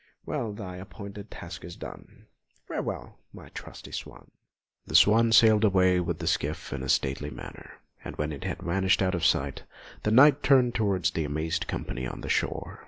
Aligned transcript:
Well 0.25 0.51
thy 0.51 0.77
appointed 0.77 1.29
task 1.29 1.63
is 1.63 1.75
done; 1.75 2.25
Farewell, 2.67 3.19
my 3.31 3.49
trusty 3.49 3.91
swan!" 3.91 4.31
The 4.87 4.95
swan 4.95 5.25
then 5.25 5.31
sailed 5.31 5.63
away 5.63 5.99
with 5.99 6.17
the 6.17 6.25
skiff 6.25 6.73
in 6.73 6.81
a 6.81 6.89
stately 6.89 7.29
manner, 7.29 7.73
and 8.03 8.15
when 8.15 8.31
it 8.31 8.43
had 8.43 8.63
vanished 8.63 9.03
out 9.03 9.13
of 9.13 9.23
sight, 9.23 9.61
the 10.01 10.09
Knight 10.09 10.41
turned 10.41 10.73
towards 10.73 11.11
the 11.11 11.23
amazed 11.23 11.67
company 11.67 12.07
on 12.07 12.21
the 12.21 12.29
shore. 12.29 12.79